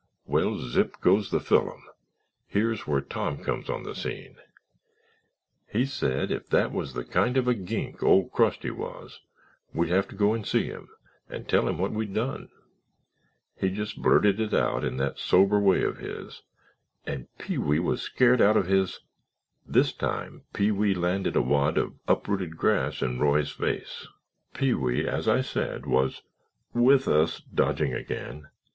"Well, 0.25 0.57
zip 0.57 0.99
goes 0.99 1.29
the 1.29 1.39
fillum! 1.39 1.83
Here's 2.47 2.87
where 2.87 3.01
Tom 3.01 3.43
comes 3.43 3.69
on 3.69 3.83
the 3.83 3.93
scene. 3.93 4.37
He 5.71 5.85
said 5.85 6.29
that 6.29 6.35
if 6.35 6.49
that 6.49 6.71
was 6.71 6.93
the 6.95 7.03
kind 7.05 7.37
of 7.37 7.47
a 7.47 7.53
gink 7.53 8.01
Old 8.01 8.31
Crusty 8.31 8.71
was 8.71 9.19
we'd 9.75 9.91
have 9.91 10.07
to 10.07 10.15
go 10.15 10.33
and 10.33 10.43
see 10.43 10.63
him 10.65 10.89
and 11.29 11.47
tell 11.47 11.67
him 11.67 11.77
what 11.77 11.91
we'd 11.91 12.15
done. 12.15 12.49
He 13.55 13.69
just 13.69 14.01
blurted 14.01 14.39
it 14.39 14.55
out 14.55 14.83
in 14.83 14.97
that 14.97 15.19
sober 15.19 15.59
way 15.59 15.83
of 15.83 15.99
his 15.99 16.41
and 17.05 17.27
Pee 17.37 17.59
wee 17.59 17.77
was 17.77 18.01
scared 18.01 18.41
out 18.41 18.57
of 18.57 18.65
his——" 18.65 19.01
This 19.67 19.93
time 19.93 20.41
Pee 20.51 20.71
wee 20.71 20.95
landed 20.95 21.35
a 21.35 21.43
wad 21.43 21.77
of 21.77 21.93
uprooted 22.07 22.57
grass 22.57 23.03
in 23.03 23.19
Roy's 23.19 23.51
face. 23.51 24.07
"Pee 24.55 24.73
wee, 24.73 25.07
as 25.07 25.27
I 25.27 25.41
said, 25.41 25.85
was—with 25.85 27.07
us 27.07 27.39
(dodging 27.41 27.93
again). 27.93 28.47